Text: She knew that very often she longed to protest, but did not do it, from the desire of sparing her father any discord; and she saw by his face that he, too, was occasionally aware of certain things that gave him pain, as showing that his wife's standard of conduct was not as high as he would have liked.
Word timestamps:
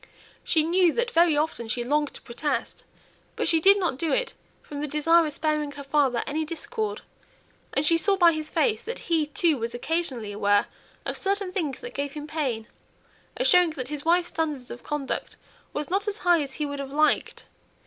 She 0.43 0.63
knew 0.63 0.91
that 0.93 1.11
very 1.11 1.37
often 1.37 1.67
she 1.67 1.83
longed 1.83 2.15
to 2.15 2.23
protest, 2.23 2.85
but 3.35 3.47
did 3.49 3.77
not 3.77 3.99
do 3.99 4.11
it, 4.11 4.33
from 4.63 4.81
the 4.81 4.87
desire 4.87 5.27
of 5.27 5.33
sparing 5.33 5.73
her 5.73 5.83
father 5.83 6.23
any 6.25 6.43
discord; 6.43 7.03
and 7.75 7.85
she 7.85 7.99
saw 7.99 8.15
by 8.17 8.31
his 8.31 8.49
face 8.49 8.81
that 8.81 8.97
he, 9.13 9.27
too, 9.27 9.59
was 9.59 9.75
occasionally 9.75 10.31
aware 10.31 10.65
of 11.05 11.17
certain 11.17 11.51
things 11.51 11.81
that 11.81 11.93
gave 11.93 12.13
him 12.13 12.25
pain, 12.25 12.65
as 13.37 13.47
showing 13.47 13.69
that 13.77 13.89
his 13.89 14.03
wife's 14.03 14.29
standard 14.29 14.71
of 14.71 14.81
conduct 14.81 15.35
was 15.71 15.91
not 15.91 16.07
as 16.07 16.17
high 16.25 16.41
as 16.41 16.55
he 16.55 16.65
would 16.65 16.79
have 16.79 16.89
liked. 16.91 17.45